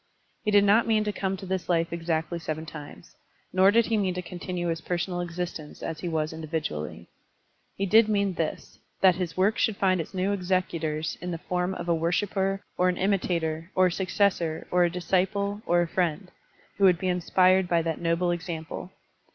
[0.43, 3.15] He did not mean to come to this life exactly seven times,
[3.53, 7.05] nor did he mean to continue his personal existence as he was indi vidually.
[7.75, 11.75] He did mean this, that his work should find its new executors in the form
[11.75, 15.87] of a worshiper or an imitator or a successor or a dis ciple or a
[15.87, 16.31] friend,
[16.79, 18.91] who wotdd be inspired by that noble example.